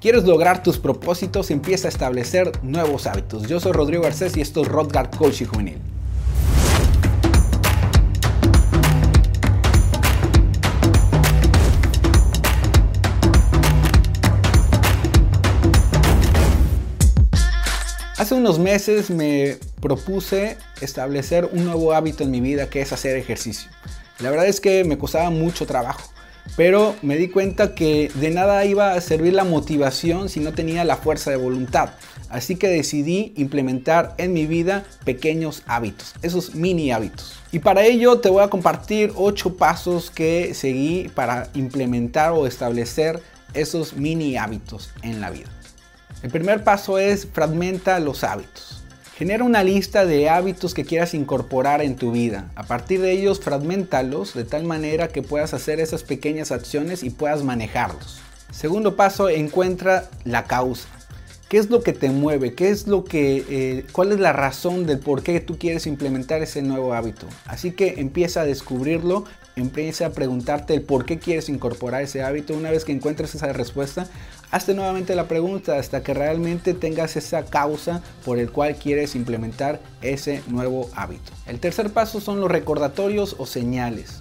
[0.00, 1.50] ¿Quieres lograr tus propósitos?
[1.50, 3.46] Empieza a establecer nuevos hábitos.
[3.46, 5.76] Yo soy Rodrigo Garcés y esto es Rodgard Coaching Juvenil.
[18.16, 23.18] Hace unos meses me propuse establecer un nuevo hábito en mi vida que es hacer
[23.18, 23.70] ejercicio.
[24.18, 26.10] La verdad es que me costaba mucho trabajo
[26.56, 30.84] pero me di cuenta que de nada iba a servir la motivación si no tenía
[30.84, 31.90] la fuerza de voluntad.
[32.28, 37.40] Así que decidí implementar en mi vida pequeños hábitos, esos mini hábitos.
[37.50, 43.20] Y para ello te voy a compartir 8 pasos que seguí para implementar o establecer
[43.52, 45.48] esos mini hábitos en la vida.
[46.22, 48.79] El primer paso es fragmenta los hábitos.
[49.20, 52.50] Genera una lista de hábitos que quieras incorporar en tu vida.
[52.54, 57.10] A partir de ellos, fragmentalos de tal manera que puedas hacer esas pequeñas acciones y
[57.10, 58.18] puedas manejarlos.
[58.50, 60.88] Segundo paso, encuentra la causa.
[61.50, 62.54] ¿Qué es lo que te mueve?
[62.54, 66.40] ¿Qué es lo que, eh, ¿Cuál es la razón del por qué tú quieres implementar
[66.40, 67.26] ese nuevo hábito?
[67.44, 72.54] Así que empieza a descubrirlo, empieza a preguntarte el por qué quieres incorporar ese hábito.
[72.54, 74.06] Una vez que encuentres esa respuesta,
[74.50, 79.80] hazte nuevamente la pregunta hasta que realmente tengas esa causa por el cual quieres implementar
[80.02, 81.32] ese nuevo hábito.
[81.46, 84.20] El tercer paso son los recordatorios o señales.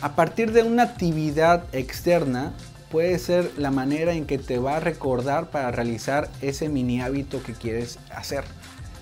[0.00, 2.52] A partir de una actividad externa,
[2.90, 7.42] puede ser la manera en que te va a recordar para realizar ese mini hábito
[7.42, 8.44] que quieres hacer.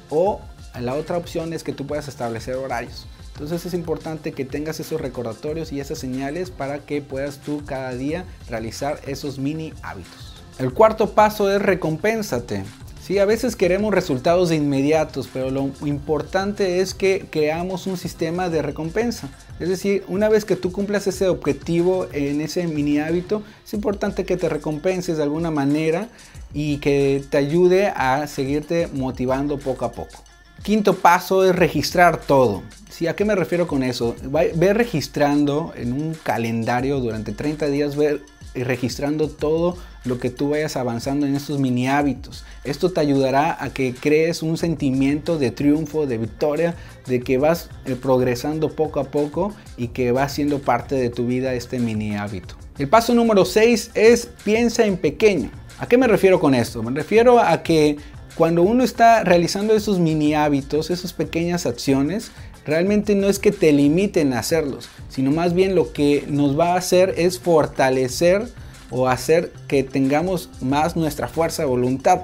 [0.08, 0.40] O
[0.80, 3.06] la otra opción es que tú puedas establecer horarios.
[3.34, 7.92] Entonces es importante que tengas esos recordatorios y esas señales para que puedas tú cada
[7.92, 10.31] día realizar esos mini hábitos.
[10.58, 12.64] El cuarto paso es recompénsate.
[13.02, 18.62] Sí, a veces queremos resultados inmediatos, pero lo importante es que creamos un sistema de
[18.62, 19.28] recompensa.
[19.58, 24.24] Es decir, una vez que tú cumplas ese objetivo en ese mini hábito, es importante
[24.24, 26.08] que te recompenses de alguna manera
[26.54, 30.22] y que te ayude a seguirte motivando poco a poco.
[30.62, 32.62] Quinto paso es registrar todo.
[32.88, 33.08] ¿Sí?
[33.08, 34.14] ¿A qué me refiero con eso?
[34.22, 38.20] Ve registrando en un calendario durante 30 días, ver
[38.54, 42.44] registrando todo lo que tú vayas avanzando en estos mini hábitos.
[42.64, 46.74] Esto te ayudará a que crees un sentimiento de triunfo, de victoria,
[47.06, 51.26] de que vas eh, progresando poco a poco y que va siendo parte de tu
[51.26, 52.56] vida este mini hábito.
[52.78, 55.50] El paso número 6 es piensa en pequeño.
[55.78, 56.82] ¿A qué me refiero con esto?
[56.82, 57.96] Me refiero a que
[58.36, 62.30] cuando uno está realizando esos mini hábitos, esas pequeñas acciones,
[62.64, 66.72] realmente no es que te limiten a hacerlos, sino más bien lo que nos va
[66.72, 68.48] a hacer es fortalecer
[68.90, 72.22] o hacer que tengamos más nuestra fuerza de voluntad.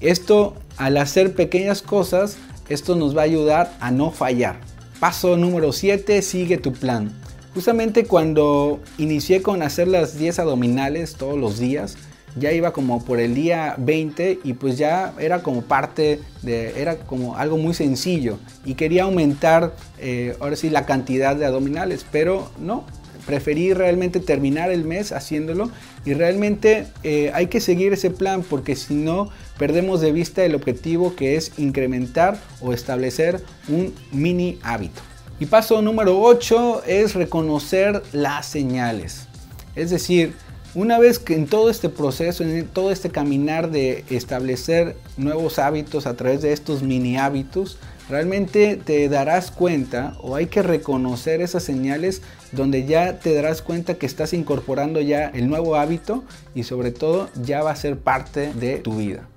[0.00, 2.36] Esto, al hacer pequeñas cosas,
[2.68, 4.60] esto nos va a ayudar a no fallar.
[4.98, 7.12] Paso número 7, sigue tu plan.
[7.54, 11.96] Justamente cuando inicié con hacer las 10 abdominales todos los días,
[12.36, 16.96] ya iba como por el día 20 y pues ya era como parte de, era
[16.96, 22.50] como algo muy sencillo y quería aumentar eh, ahora sí la cantidad de abdominales, pero
[22.58, 22.84] no,
[23.26, 25.70] preferí realmente terminar el mes haciéndolo
[26.04, 30.54] y realmente eh, hay que seguir ese plan porque si no perdemos de vista el
[30.54, 35.00] objetivo que es incrementar o establecer un mini hábito.
[35.38, 39.26] Y paso número 8 es reconocer las señales.
[39.74, 40.34] Es decir,
[40.74, 46.06] una vez que en todo este proceso, en todo este caminar de establecer nuevos hábitos
[46.06, 51.62] a través de estos mini hábitos, realmente te darás cuenta o hay que reconocer esas
[51.62, 52.22] señales
[52.52, 57.28] donde ya te darás cuenta que estás incorporando ya el nuevo hábito y sobre todo
[57.42, 59.28] ya va a ser parte de tu vida.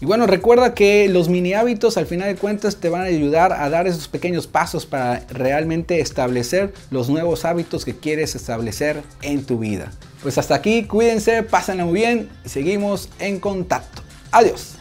[0.00, 3.52] Y bueno, recuerda que los mini hábitos al final de cuentas te van a ayudar
[3.52, 9.44] a dar esos pequeños pasos para realmente establecer los nuevos hábitos que quieres establecer en
[9.44, 9.92] tu vida.
[10.22, 14.02] Pues hasta aquí, cuídense, pásenla muy bien y seguimos en contacto.
[14.30, 14.76] Adiós.